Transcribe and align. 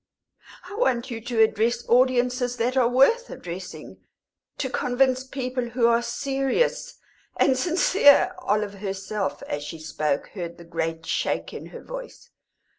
"I 0.67 0.73
want 0.73 1.11
you 1.11 1.21
to 1.21 1.43
address 1.43 1.87
audiences 1.87 2.57
that 2.57 2.75
are 2.75 2.87
worth 2.89 3.29
addressing 3.29 3.97
to 4.57 4.67
convince 4.67 5.23
people 5.23 5.65
who 5.65 5.85
are 5.85 6.01
serious 6.01 6.95
and 7.37 7.55
sincere." 7.55 8.33
Olive 8.39 8.73
herself, 8.79 9.43
as 9.43 9.61
she 9.63 9.77
spoke, 9.77 10.29
heard 10.29 10.57
the 10.57 10.63
great 10.65 11.05
shake 11.05 11.53
in 11.53 11.67
her 11.67 11.83
voice. 11.83 12.31